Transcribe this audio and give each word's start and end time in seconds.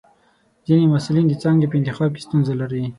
ځینې 0.67 0.85
محصلین 0.91 1.25
د 1.27 1.33
څانګې 1.41 1.69
په 1.69 1.75
انتخاب 1.79 2.09
کې 2.15 2.21
ستونزه 2.25 2.53
لري. 2.61 2.83